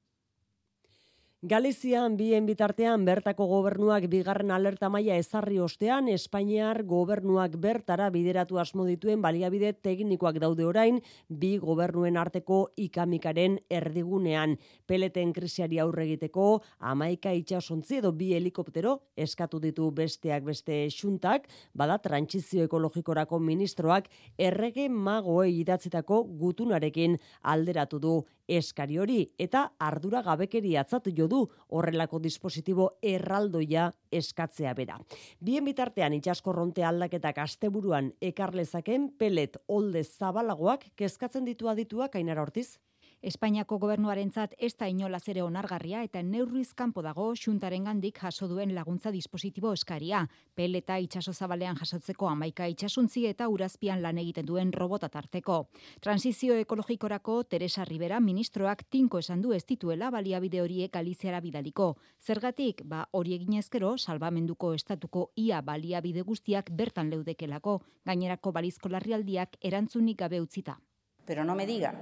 [1.43, 8.85] Galizian bien bitartean bertako gobernuak bigarren alerta maila ezarri ostean Espainiar gobernuak bertara bideratu asmo
[8.87, 14.53] dituen baliabide teknikoak daude orain bi gobernuen arteko ikamikaren erdigunean.
[14.87, 16.45] Peleten krisiari aurre egiteko
[16.79, 24.87] amaika itxasontzi edo bi helikoptero eskatu ditu besteak beste xuntak bada trantsizio ekologikorako ministroak errege
[24.87, 28.15] magoei idatzitako gutunarekin alderatu du
[28.47, 34.99] eskari hori eta ardura gabekeri atzatu jo du horrelako dispositibo erraldoia eskatzea bera.
[35.39, 42.79] Bien bitartean itxaskorronte aldaketak asteburuan ekarlezaken pelet olde zabalagoak kezkatzen ditu adituak ainara hortiz.
[43.23, 48.73] Espainiako gobernuarentzat ez da inolaz ere onargarria eta neurriz kanpo dago xuntaren gandik jaso duen
[48.75, 50.25] laguntza dispositibo eskaria.
[50.53, 55.69] Pel eta itxaso zabalean jasotzeko amaika itxasuntzi eta urazpian lan egiten duen robota tarteko.
[56.03, 61.95] Transizio ekologikorako Teresa Rivera ministroak tinko esan du ez dituela baliabide horiek Galiziara bidaliko.
[62.19, 69.55] Zergatik, ba hori egin ezkero, salbamenduko estatuko ia baliabide guztiak bertan leudekelako, gainerako balizko larrialdiak
[69.61, 70.75] erantzunik gabe utzita.
[71.23, 71.95] Pero no me diga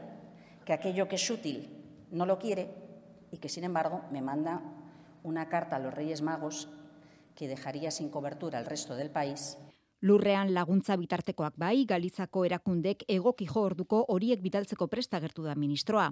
[0.65, 1.69] que aquello que es útil
[2.11, 2.69] no lo quiere
[3.31, 4.61] y que sin embargo me manda
[5.23, 6.69] una carta a los Reyes Magos
[7.35, 9.57] que dejaría sin cobertura al resto del país.
[10.01, 16.07] Lurrean laguntza bitartekoak bai, Galizako erakundek egoki jo orduko horiek bidaltzeko presta gertu da ministroa.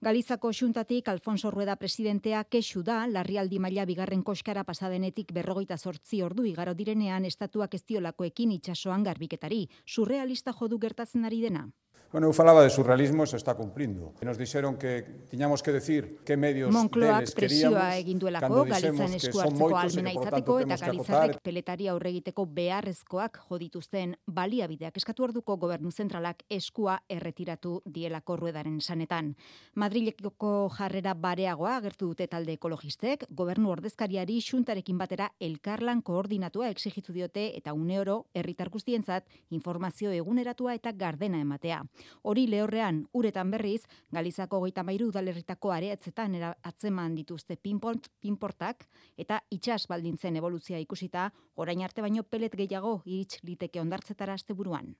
[0.00, 6.48] Galizako xuntatik Alfonso Rueda presidentea kexu da, larrialdi maila bigarren koskara pasadenetik berrogeita sortzi ordu
[6.48, 9.66] igaro direnean estatuak ez diolakoekin itxasoan garbiketari.
[9.84, 11.68] Surrealista jodu gertatzen ari dena.
[12.14, 14.14] Bueno, eu falaba de surrealismo se está cumplindo.
[14.22, 19.74] Nos dixeron que tiñamos que decir que medios Moncloak deles queríamos egin duelako Galizan eskuartzeko
[19.74, 27.00] almena izateko eta Galizarrek peletari aurre egiteko beharrezkoak jodituzten baliabideak eskatu orduko gobernu zentralak eskua
[27.10, 29.34] erretiratu dielako ruedaren sanetan.
[29.74, 37.50] Madrileko jarrera bareagoa agertu dute talde ekologistek, gobernu ordezkariari xuntarekin batera elkarlan koordinatua exigitu diote
[37.58, 41.82] eta une oro herritar guztientzat informazio eguneratua eta gardena ematea.
[42.22, 48.86] Hori lehorrean, uretan berriz, Galizako goita mairu udalerritako areatzetan atzeman dituzte pinpont, pinportak,
[49.16, 54.94] eta itxas baldintzen evoluzia ikusita, orain arte baino pelet gehiago irits liteke ondartzetara asteburuan.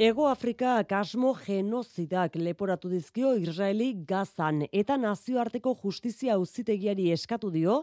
[0.00, 7.74] Ego Afrika kasmo genozidak leporatu dizkio Israeli gazan eta nazioarteko justizia auzitegiari eskatu dio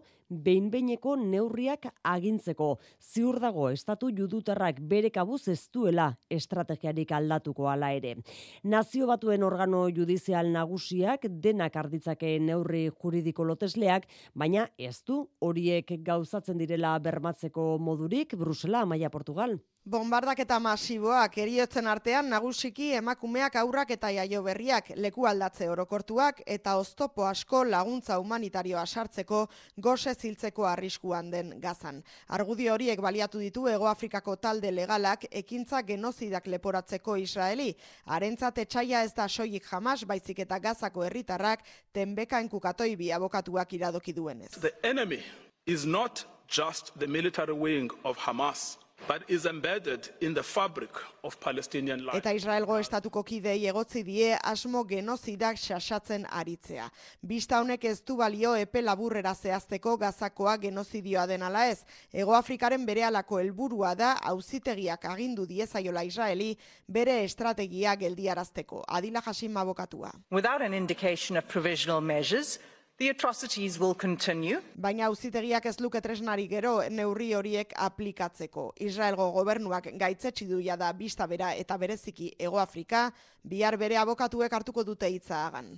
[0.48, 2.72] behinbeineko neurriak agintzeko.
[2.98, 8.16] Ziur dago, estatu judutarrak bere kabuz ez duela estrategiarik aldatuko ala ere.
[8.64, 16.58] Nazio batuen organo judizial nagusiak denak arditzake neurri juridiko lotesleak, baina ez du horiek gauzatzen
[16.58, 19.60] direla bermatzeko modurik Brusela, Maia Portugal.
[19.88, 26.74] Bombardak eta masiboak eriotzen artean nagusiki emakumeak aurrak eta jaio berriak leku aldatze orokortuak eta
[26.76, 29.46] oztopo asko laguntza humanitarioa sartzeko
[29.86, 32.02] gose ziltzeko arriskuan den gazan.
[32.28, 37.70] Argudio horiek baliatu ditu Ego Afrikako talde legalak ekintza genozidak leporatzeko Israeli.
[38.08, 44.52] Arentzat etxaia ez da soilik jamas baizik eta gazako herritarrak tenbeka enkukatoibi abokatuak iradoki duenez.
[44.60, 45.24] The enemy
[45.66, 48.76] is not just the military wing of Hamas
[49.08, 50.90] but is embedded in the fabric
[51.24, 52.18] of Palestinian life.
[52.18, 56.90] Eta Israelgo estatuko kidei egotzi die asmo genozidak xaxatzen aritzea.
[57.22, 61.84] Bista honek ez du balio epe laburrera zehazteko gazakoa genozidioa den ala ez.
[62.12, 66.56] Ego Afrikaren bere alako helburua da auzitegiak agindu diezaiola Israeli
[66.88, 68.84] bere estrategia geldiarazteko.
[68.88, 70.12] Adila Hasim abokatua.
[70.32, 72.60] Without an indication of provisional measures,
[72.98, 74.58] The atrocities will continue.
[74.74, 78.72] Baina auzitegiak ez luke tresnari gero neurri horiek aplikatzeko.
[78.82, 83.12] Israelgo gobernuak gaitzetsi du da bista bera eta bereziki Ego Afrika,
[83.44, 85.78] bihar bere abokatuek hartuko dute hitza hagan.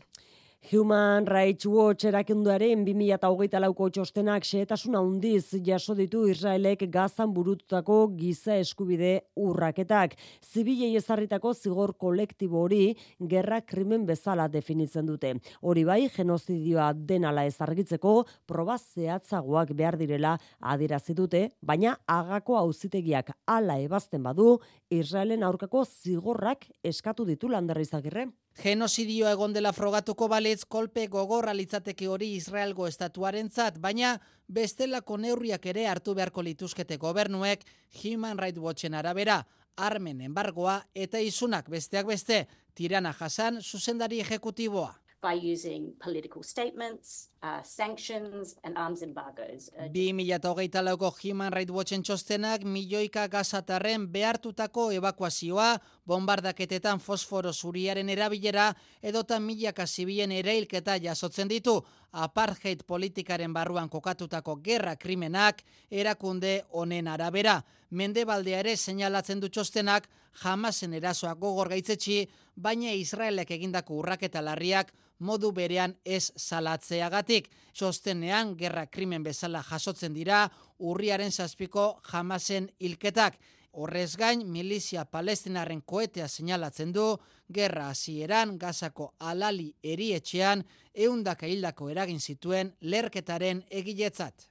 [0.68, 8.58] Human Rights Watch erakenduaren 2008 lauko txostenak xeetasuna handiz jaso ditu Israelek gazan burututako giza
[8.60, 10.18] eskubide urraketak.
[10.44, 12.92] Zibilei ezarritako zigor kolektibo hori
[13.32, 15.32] gerra krimen bezala definitzen dute.
[15.62, 18.14] Hori bai, genozidioa denala ezargitzeko
[18.46, 24.60] proba zehatzagoak behar direla adierazi dute, baina agako auzitegiak hala ebazten badu,
[24.92, 28.28] Israelen aurkako zigorrak eskatu ditu landerrizagirre.
[28.60, 34.18] Genozidio egon dela frogatuko balitz kolpe gogorra litzateke hori Israelgo estatuarentzat, baina
[34.52, 37.64] bestelako neurriak ere hartu beharko lituzkete gobernuek
[38.02, 39.46] Human Rights Watchen arabera,
[39.78, 42.42] armen embargoa eta izunak besteak beste,
[42.76, 44.92] tirana jasan zuzendari ejekutiboa
[45.22, 49.70] by using political statements, uh, sanctions and arms embargoes.
[49.78, 57.54] Uh, Bi mila hogeita lauko Human Rights Watchen txostenak milioika gazatarren behartutako evakuazioa, bombardaketetan fosforo
[57.54, 61.80] zuriaren erabilera edota milaka zibien erailketa jasotzen ditu,
[62.12, 67.62] apartheid politikaren barruan kokatutako gerra krimenak erakunde honen arabera.
[67.90, 70.10] Mendebaldea ere seinalatzen du txostenak
[70.44, 77.29] jamasen erasoak gogor gaitzetsi, baina Israelek egindako urraketa larriak modu berean ez salatzeagatik.
[77.30, 80.48] Txostenean gerra krimen bezala jasotzen dira
[80.80, 83.38] urriaren zazpiko jamasen hilketak.
[83.72, 87.06] Horrez gain, milizia palestinaren koetea seinalatzen du,
[87.54, 94.49] gerra hasieran gazako alali erietxean, eundaka hildako eragin zituen lerketaren egiletzat.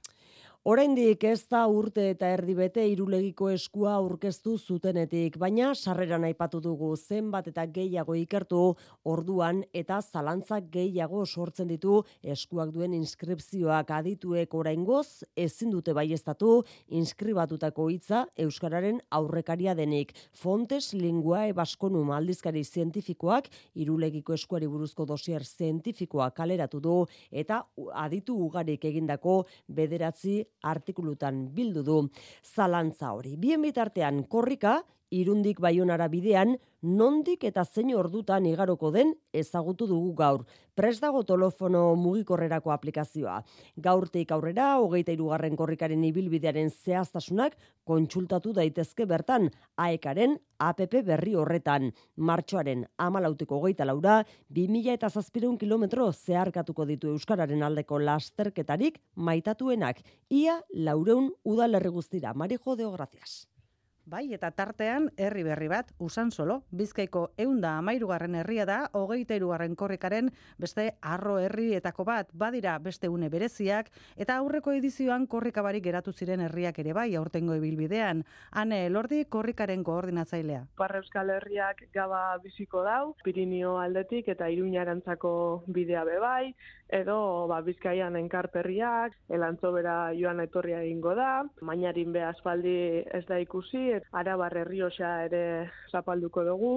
[0.69, 7.47] Oraindik ez da urte eta erdibete irulegiko eskua aurkeztu zutenetik, baina sarreran aipatu dugu zenbat
[7.49, 8.59] eta gehiago ikertu
[9.09, 16.51] orduan eta zalantzak gehiago sortzen ditu eskuak duen inskripzioak adituek oraingoz ezin dute baiestatu
[17.01, 20.13] inskribatutako hitza euskararen aurrekaria denik.
[20.43, 27.01] Fontes Linguae Baskonu aldizkari zientifikoak irulegiko eskuari buruzko dosier zientifikoa kaleratu du
[27.31, 27.63] eta
[28.05, 31.99] aditu ugarik egindako bederatzi artikulutan bildu du
[32.43, 33.35] zalantza hori.
[33.37, 34.79] Bien bitartean korrika,
[35.11, 40.45] irundik baionara bidean, nondik eta zein ordutan igaroko den ezagutu dugu gaur.
[40.75, 43.41] Pres dago telefono mugikorrerako aplikazioa.
[43.75, 51.91] Gaurtik aurrera, hogeita irugarren korrikaren ibilbidearen zehaztasunak kontsultatu daitezke bertan, aekaren APP berri horretan.
[52.15, 54.23] Martxoaren amalautiko hogeita laura,
[54.55, 59.99] 2000 eta zazpireun kilometro zeharkatuko ditu Euskararen aldeko lasterketarik maitatuenak.
[60.29, 62.33] Ia laureun udalerri guztira.
[62.33, 63.47] Marijo deo, gracias.
[64.09, 69.75] Bai, eta tartean herri berri bat, usan solo, bizkaiko eunda amairugarren herria da, hogeita irugarren
[69.77, 76.41] korrikaren beste arro herrietako bat, badira beste une bereziak, eta aurreko edizioan korrikabarik geratu ziren
[76.41, 78.23] herriak ere bai, aurtengo ibilbidean.
[78.49, 80.63] Hane, elordi korrikaren koordinatzailea.
[80.81, 85.35] Parra Euskal Herriak gaba biziko dau, Pirinio aldetik eta Iruñarantzako
[85.67, 86.55] bidea bebai,
[86.89, 93.83] edo ba, bizkaian enkarperriak, elantzobera joan etorria egingo da, mainarin be asfaldi ez da ikusi,
[94.11, 95.43] arabar herriosa ere
[95.91, 96.73] zapalduko dugu.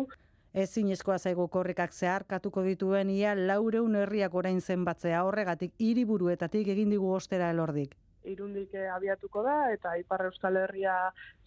[0.53, 7.13] Ezin eskoa zaigu korrikak zeharkatuko dituen ia laureun herriak orain zenbatzea horregatik hiriburuetatik egin digu
[7.17, 7.97] ostera elordik.
[8.25, 10.97] Irundik eh, abiatuko da eta Ipar Euskal Herria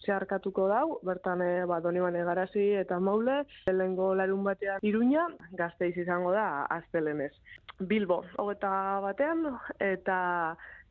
[0.04, 5.26] zeharkatuko dau, bertan e, ba, Donibane Garazi eta Maule, helengo larun batean Iruña,
[5.58, 7.32] gazteiz izango da, aztelenez.
[7.80, 8.72] Bilbo, hogeta
[9.04, 9.46] batean,
[9.80, 10.18] eta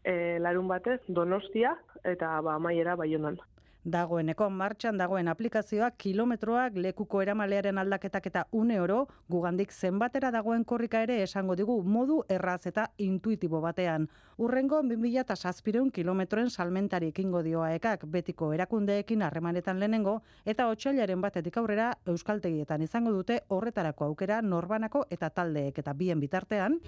[0.04, 3.40] e, larun batez Donostia eta ba amaiera Baionan
[3.86, 11.04] dagoeneko martxan dagoen aplikazioak kilometroak lekuko eramalearen aldaketak eta une oro gugandik zenbatera dagoen korrika
[11.06, 14.10] ere esango digu modu erraz eta intuitibo batean.
[14.38, 21.58] Urrengo 2000 eta saspireun kilometroen salmentari ekingo dioaekak betiko erakundeekin harremanetan lehenengo eta otxailaren batetik
[21.58, 26.80] aurrera euskaltegietan izango dute horretarako aukera norbanako eta taldeek eta bien bitartean.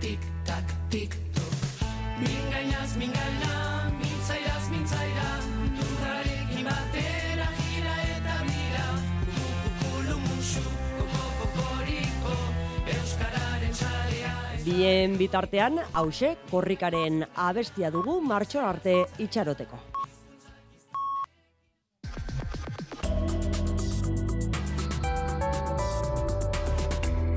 [0.00, 1.14] Tik, tak, tik,
[2.22, 3.61] Mingainaz, mingaina,
[14.72, 19.76] Bien bitartean, hause, korrikaren abestia dugu martxor arte itxaroteko.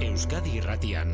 [0.07, 1.11] Euskadi irratian,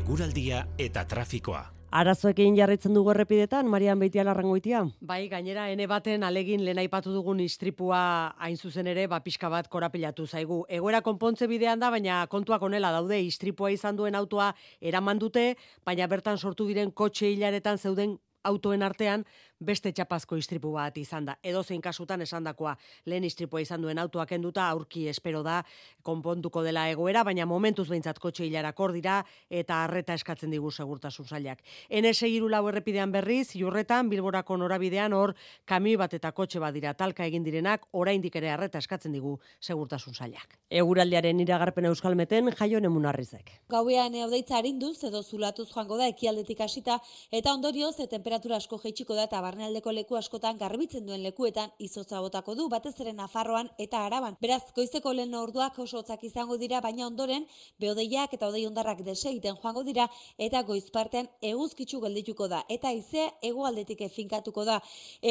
[0.00, 1.79] eguraldia eta trafikoa.
[1.90, 4.84] Arazoekin jarritzen dugu errepidetan, Marian Beitia larrangoitia?
[5.02, 8.02] Bai, gainera, ene baten alegin lehen aipatu dugun istripua
[8.38, 10.60] hain zuzen ere, ba, pixka bat korapilatu zaigu.
[10.70, 16.06] Egoera konpontze bidean da, baina kontuak onela daude, istripua izan duen autoa eraman dute, baina
[16.06, 19.26] bertan sortu diren kotxe hilaretan zeuden autoen artean,
[19.60, 21.36] beste txapazko istripu bat izan da.
[21.42, 22.74] Edo zein kasutan esandakoa
[23.06, 25.60] lehen istripua izan duen autoak enduta, aurki espero da
[26.02, 31.60] konpontuko dela egoera, baina momentuz behintzat kotxe hilara dira eta arreta eskatzen digu segurtasun zailak.
[31.90, 37.24] NS lau errepidean berriz, jurretan, bilborako norabidean hor, kami bat eta kotxe bat dira talka
[37.24, 40.58] egin direnak, oraindik ere arreta eskatzen digu segurtasun zailak.
[40.70, 43.60] Eguraldiaren iragarpen euskalmeten, jaio nemunarrizek.
[43.68, 46.98] Gauean eodeitza harinduz edo zulatuz joango da ekialdetik hasita
[47.30, 52.20] eta ondorioz e temperatura asko jeitsiko da eta barnealdeko leku askotan garbitzen duen lekuetan izotza
[52.22, 54.36] botako du batez ere Nafarroan eta Araban.
[54.42, 57.46] Beraz, goizeko lehen orduak oso hotzak izango dira, baina ondoren
[57.82, 60.06] beodeiak eta odei ondarrak desegiten joango dira
[60.38, 64.78] eta goizpartean eguzkitzu geldituko da eta izea hegoaldetik efinkatuko da.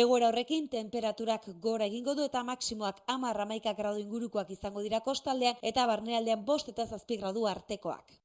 [0.03, 5.87] Egoera horrekin temperaturak gora egingo du eta maksimoak 10 gradu ingurukoak izango dira kostaldean eta
[5.87, 8.19] barnealdean 5 eta 7 gradu artekoak.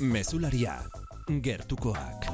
[0.00, 0.76] Mesularia
[1.26, 2.26] gertukoak.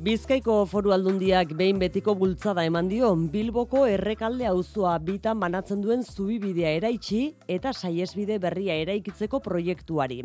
[0.00, 6.70] Bizkaiko foru aldundiak behin betiko bultzada eman dio, Bilboko errekalde auzoa bitan banatzen duen zubibidea
[6.78, 10.22] eraitsi eta saiesbide berria eraikitzeko proiektuari.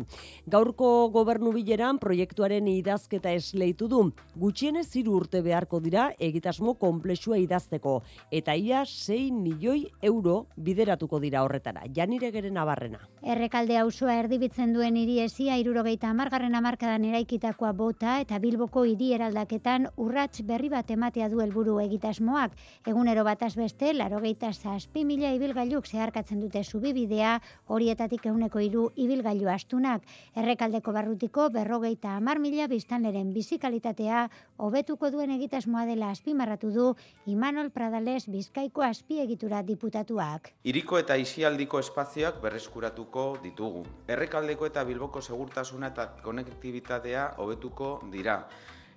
[0.54, 3.98] Gaurko gobernu bileran proiektuaren idazketa esleitu du,
[4.40, 7.98] gutxienez hiru urte beharko dira egitasmo konplexua idazteko,
[8.32, 11.84] eta ia 6 milioi euro bideratuko dira horretara.
[11.92, 13.02] Janire geren abarrena.
[13.20, 19.90] Errekalde auzoa erdibitzen duen hiriesia irurogeita amargarren amarkadan eraikitakoa bota eta Bilboko hiri eraldaketa urteetan
[19.98, 22.52] urrats berri bat ematea du helburu egitasmoak.
[22.86, 30.02] Egunero bataz beste, larogeita zazpi mila ibilgailuk zeharkatzen dute zubibidea, horietatik euneko hiru ibilgailu astunak.
[30.36, 36.94] Errekaldeko barrutiko berrogeita amar mila biztanleren bizikalitatea hobetuko duen egitasmoa dela azpimarratu du
[37.26, 40.52] Imanol Pradales Bizkaiko azpiegitura diputatuak.
[40.62, 43.82] Iriko eta isialdiko espazioak berreskuratuko ditugu.
[44.06, 48.44] Errekaldeko eta bilboko segurtasuna eta konektibitatea hobetuko dira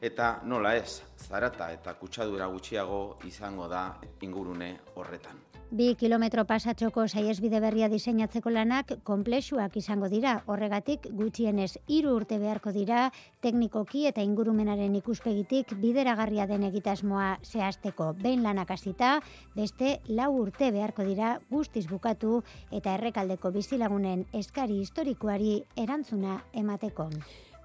[0.02, 3.84] eta nola ez, zarata eta kutsadura gutxiago izango da
[4.22, 5.50] ingurune horretan.
[5.70, 10.32] Bi kilometro pasatxoko saiesbide berria diseinatzeko lanak konplexuak izango dira.
[10.50, 13.04] Horregatik gutxienez hiru urte beharko dira
[13.46, 19.20] teknikoki eta ingurumenaren ikuspegitik bideragarria den egitasmoa zehazteko behin lanak hasita,
[19.54, 27.12] beste lau urte beharko dira guztiz bukatu eta errekaldeko bizilagunen eskari historikoari erantzuna emateko.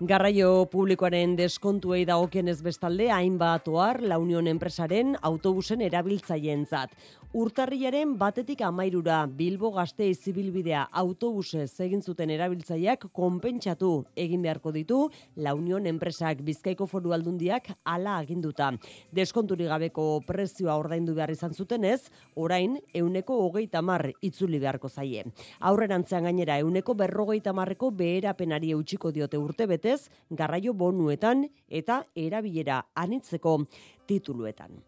[0.02, 6.90] Garraio publikoaren deskontuei dagokienez bestalde hainbat ohar La Unión enpresaren autobusen erabiltzaileentzat.
[7.34, 14.98] Urtarrilaren batetik amairura Bilbo gazte izibilbidea autobuse egin zuten erabiltzaileak konpentsatu egin beharko ditu
[15.36, 18.72] La Unión enpresak Bizkaiko Foru Aldundiak hala aginduta.
[19.10, 25.24] Deskonturi gabeko prezioa ordaindu behar izan zutenez, orain euneko hogeita mar itzuli beharko zaie.
[25.58, 33.64] Aurrerantzean gainera euneko berrogeita marreko beherapenari eutxiko diote urte betez, garraio bonuetan eta erabilera anitzeko
[34.06, 34.82] tituluetan.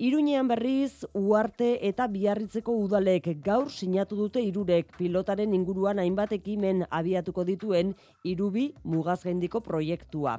[0.00, 7.44] Iruñean berriz, uarte eta biarritzeko udalek gaur sinatu dute irurek pilotaren inguruan hainbat ekimen abiatuko
[7.44, 7.90] dituen
[8.24, 10.38] irubi mugazgendiko proiektua.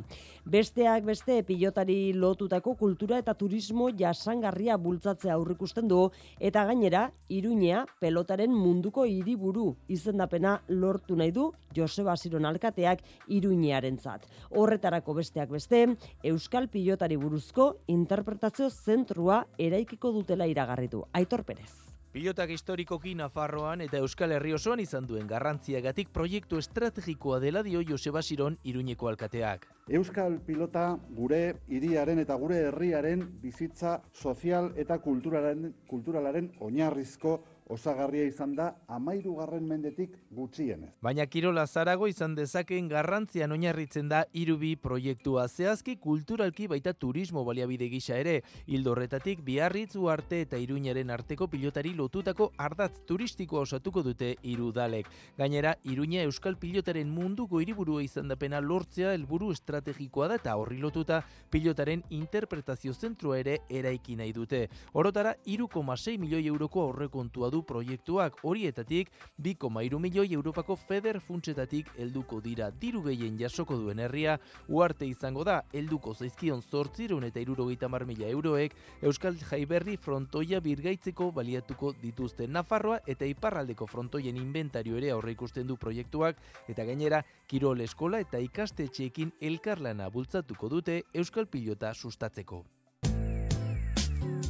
[0.49, 6.07] Besteak beste pilotari lotutako kultura eta turismo jasangarria bultzatzea aurrikusten du
[6.39, 14.25] eta gainera Iruñea pelotaren munduko hiriburu izendapena lortu nahi du Joseba Siron alkateak Iruñearentzat.
[14.57, 15.85] Horretarako besteak beste,
[16.23, 21.05] Euskal pilotari buruzko interpretazio zentrua eraikiko dutela iragarritu.
[21.13, 21.71] Aitor Perez.
[22.11, 28.21] Pilotak historikoki Nafarroan eta Euskal Herri osoan izan duen garrantziagatik proiektu estrategikoa dela dio Joseba
[28.21, 29.63] Siron Iruñeko alkateak.
[29.87, 31.39] Euskal pilota gure
[31.71, 37.37] hiriaren eta gure herriaren bizitza sozial eta kulturalaren, kulturalaren oinarrizko
[37.71, 40.91] osagarria izan da amairu garren mendetik gutxienez.
[41.01, 47.87] Baina Kirola Zarago izan dezakeen garrantzian oinarritzen da irubi proiektua zehazki kulturalki baita turismo baliabide
[47.89, 48.41] gisa ere.
[48.67, 55.07] Hildo horretatik biarritzu arte eta iruñaren arteko pilotari lotutako ardatz turistikoa osatuko dute irudalek.
[55.37, 60.81] Gainera, iruña euskal pilotaren munduko hiriburua izan da pena lortzea helburu estrategikoa da eta horri
[60.83, 64.67] lotuta pilotaren interpretazio zentrua ere eraiki nahi dute.
[64.93, 72.41] Orotara, iruko masei milioi euroko aurrekontua du proiektuak horietatik 2,3 milioi Europako feder funtsetatik helduko
[72.41, 74.37] dira diru gehien jasoko duen herria
[74.67, 81.93] uarte izango da helduko zaizkion 800 eta 70 mila euroek Euskal Jaiberri frontoia birgaitzeko baliatuko
[82.01, 86.37] dituzte Nafarroa eta iparraldeko frontoien inventario ere aurre ikusten du proiektuak
[86.67, 92.63] eta gainera Kirol Eskola eta ikastetxeekin elkarlana bultzatuko dute Euskal Pilota sustatzeko.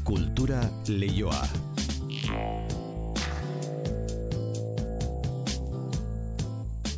[0.04, 2.81] Kultura leioa.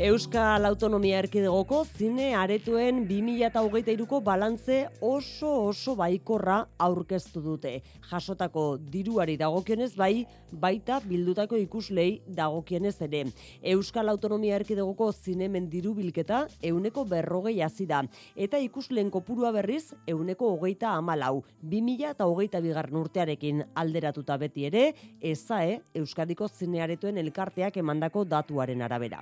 [0.01, 7.75] Euskal Autonomia Erkidegoko zine aretuen 2008ko balantze oso oso baikorra aurkeztu dute.
[8.09, 13.21] Jasotako diruari dagokionez bai, baita bildutako ikuslei dagokionez ere.
[13.61, 18.01] Euskal Autonomia Erkidegoko zinemen diru bilketa euneko berrogei azida.
[18.35, 21.43] Eta ikusleen kopurua berriz euneko hogeita amalau.
[21.61, 24.87] 2000 eta hogeita bigarren urtearekin alderatuta beti ere,
[25.21, 29.21] ezae Euskadiko zinearetuen elkarteak emandako datuaren arabera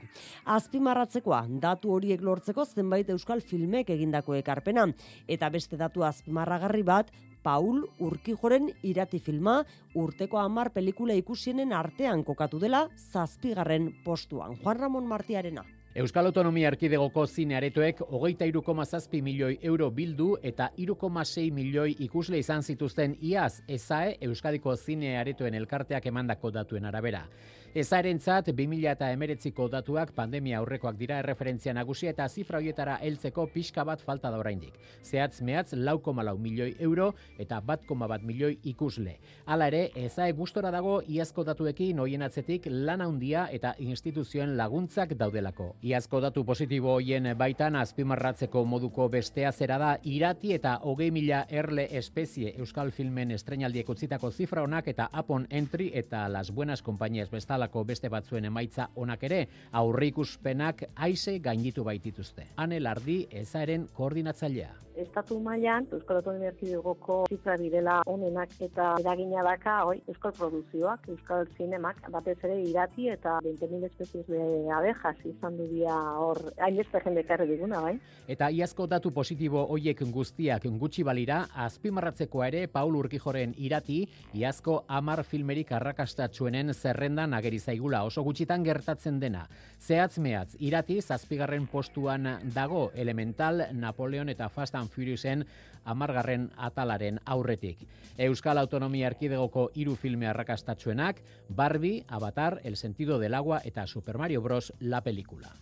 [0.72, 4.86] azpimarratzekoa datu horiek lortzeko zenbait euskal filmek egindako ekarpena
[5.28, 7.12] eta beste datu azpimarragarri bat
[7.44, 9.66] Paul Urkijoren irati filma
[9.96, 14.56] urteko hamar pelikula ikusienen artean kokatu dela zazpigarren postuan.
[14.64, 15.66] Juan Ramon Martiarena.
[15.92, 22.40] Euskal Autonomia Erkidegoko zine aretoek hogeita iruko zazpi milioi euro bildu eta iruko milioi ikusle
[22.40, 27.28] izan zituzten iaz ezae Euskadiko zine aretoen elkarteak emandako datuen arabera.
[27.72, 33.86] Ezarentzat 2000 eta emeretziko datuak pandemia aurrekoak dira erreferentzia nagusia eta zifra hoietara heltzeko pixka
[33.88, 34.74] bat falta da oraindik.
[35.08, 39.14] Zehatz mehatz lauko malau milioi euro eta bat koma bat milioi ikusle.
[39.46, 45.70] Hala ere, ezae gustora dago iazko datuekin hoien atzetik lana handia eta instituzioen laguntzak daudelako.
[45.82, 51.88] Iazko datu positibo hoien baitan azpimarratzeko moduko bestea zera da irati eta hogei mila erle
[52.02, 57.61] espezie Euskal Filmen estrenaldiek utzitako zifra honak eta Apon Entry eta Las Buenas Compañías bestal
[57.62, 62.48] bezalako beste batzuen emaitza onak ere, aurrikuspenak aize gainditu baitituzte.
[62.58, 64.72] Ane Lardi ezaren koordinatzailea.
[65.02, 71.48] Estatu mailan Euskal Autonomia Erkidegoko zifra direla onenak eta eragina daka hoi euskal produzioak, euskal
[71.58, 74.42] zinemak, batez ere irati eta 20.000 espezies de
[74.76, 77.96] abejas izan du dia hor, hainbeste jende karri diguna, bai?
[78.30, 84.04] Eta iazko datu positibo hoiek guztiak gutxi balira, azpimarratzeko ere Paul Urkijoren irati,
[84.38, 89.48] iazko amar filmerik arrakastatxuenen zerrendan ageri zaigula oso gutxitan gertatzen dena.
[89.82, 95.46] Zehatz mehatz, irati zazpigarren postuan dago elemental Napoleon eta Fast and Furiousen
[95.84, 97.88] amargarren atalaren aurretik.
[98.18, 104.42] Euskal Autonomia Erkidegoko hiru filme arrakastatxuenak, Barbie, Avatar, El sentido del agua eta Super Mario
[104.42, 104.74] Bros.
[104.80, 105.56] la película.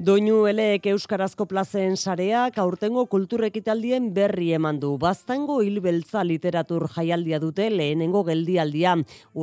[0.00, 4.94] Doinu eleek Euskarazko plazen sareak aurtengo kulturekitaldien berri eman du.
[5.02, 8.94] Baztango hilbeltza literatur jaialdia dute lehenengo geldialdia.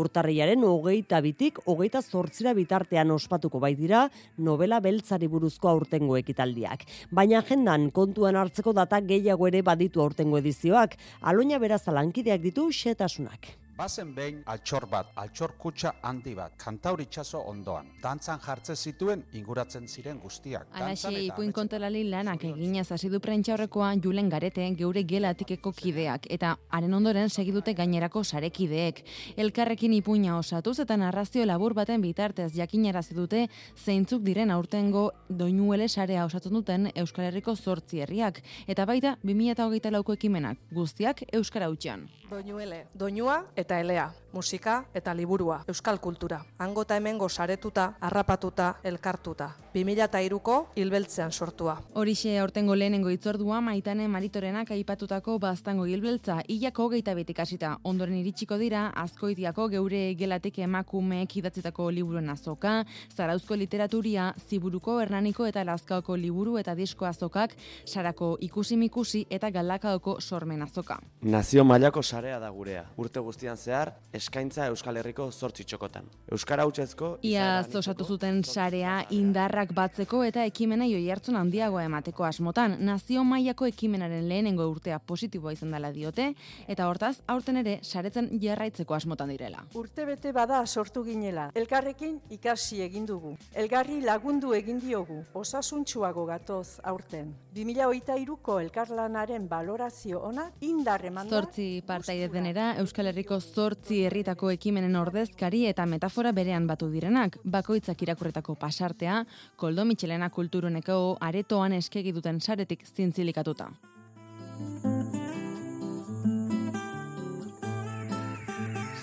[0.01, 4.07] Urtarriaren hogeita bitik, hogeita zortzira bitartean ospatuko bai dira
[4.49, 6.87] novela beltzari buruzko aurtengo ekitaldiak.
[7.11, 10.97] Baina agendan kontuan hartzeko data gehiago ere baditu aurtengo edizioak.
[11.21, 13.53] Aloina beraz alankideak ditu xetasunak.
[13.77, 17.91] Bazen behin altxor bat, altxor kutsa handi bat, kantaur itxaso ondoan.
[18.01, 20.71] Dantzan jartze zituen inguratzen ziren guztiak.
[20.73, 26.97] Alaxe, ipuin kontalali lanak eginez hasi du prentxaurrekoa julen garete geure gelatikeko kideak, eta haren
[26.97, 29.03] ondoren segidute gainerako sarekideek.
[29.45, 33.45] Elkarrekin ipuina osatuz eta narrazio labur baten bitartez jakinarazi dute
[33.77, 40.17] zeintzuk diren aurtengo doinuele sarea osatzen duten Euskal Herriko zortzi herriak, eta baita 2008 lauko
[40.17, 42.09] ekimenak, guztiak Euskara utxan.
[42.27, 46.43] Doinuele, doinua eta 呆了呀 musika eta liburua, euskal kultura.
[46.61, 49.49] Hango eta hemen gozaretuta, harrapatuta, elkartuta.
[49.73, 51.75] 2002ko hilbeltzean sortua.
[51.97, 57.75] Horixe aurtengo lehenengo itzordua maitane maritorenak aipatutako baztango hilbeltza, hilako geita betik asita.
[57.83, 62.75] Ondoren iritsiko dira, azkoitiako geure gelatik emakumeek idatzitako liburuen azoka,
[63.15, 70.19] zarauzko literaturia, ziburuko hernaniko eta lazkaoko liburu eta disko azokak, sarako ikusi mikusi eta galakaoko
[70.21, 70.99] sormen azoka.
[71.21, 72.85] Nazio mailako sarea da gurea.
[72.97, 73.93] Urte guztian zehar,
[74.27, 76.07] eskaintza Euskal Herriko zortzi txokotan.
[76.35, 77.13] Euskara hutsezko...
[77.23, 82.75] Ia osatu zuten sarea indarrak batzeko eta ekimena joi hartzun handiagoa emateko asmotan.
[82.83, 86.33] Nazio mailako ekimenaren lehenengo urtea positiboa izan dela diote,
[86.67, 89.63] eta hortaz, aurten ere, saretzen jarraitzeko asmotan direla.
[89.79, 91.47] Urte bete bada sortu ginela.
[91.55, 93.37] Elkarrekin ikasi egin dugu.
[93.55, 95.21] Elgarri lagundu egin diogu.
[95.39, 97.31] Osasuntxuago gatoz aurten.
[97.55, 101.39] 2008ko elkarlanaren balorazio ona indarreman da.
[101.39, 107.37] Zortzi partaide denera, Euskal Herriko zortzi herritako ekimenen ordezkari eta metafora berean batu direnak.
[107.43, 109.21] Bakoitzak irakurretako pasartea,
[109.55, 113.69] koldo mitxelena kulturuneko aretoan eskegi duten saretik zintzilikatuta.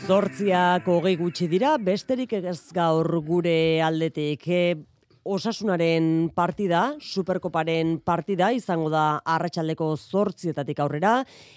[0.04, 4.44] Zortziak hogei gutxi dira, besterik ez gaur gure aldetik.
[5.24, 11.14] Osasunaren partida, superkoparen partida, izango da arratsaldeko zortzietatik aurrera,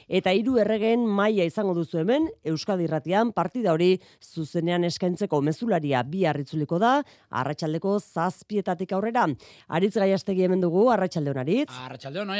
[0.07, 6.23] eta hiru erregen maila izango duzu hemen, Euskadi Irratian partida hori zuzenean eskaintzeko mezularia bi
[6.23, 9.27] harritzuliko da, arratsaldeko zazpietatik aurrera.
[9.67, 11.73] Aritz gaiastegi hemen dugu, arratsalde honaritz.
[11.83, 12.37] Arratsalde hon,